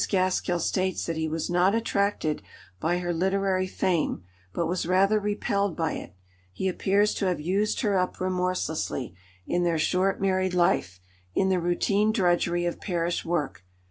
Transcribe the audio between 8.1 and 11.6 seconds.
remorselessly, in their short married life, in the